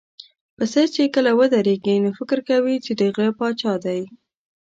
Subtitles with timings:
[0.57, 4.01] پسه چې کله ودرېږي، نو فکر کوي چې د غره پاچا دی.